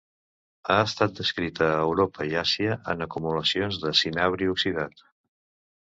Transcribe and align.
Ha 0.67 0.77
estat 0.85 1.13
descrita 1.19 1.67
a 1.75 1.83
Europa 1.89 2.27
i 2.31 2.35
Àsia 2.43 2.77
en 2.95 3.07
acumulacions 3.09 3.81
de 3.85 3.93
cinabri 4.03 4.53
oxidat. 4.55 5.05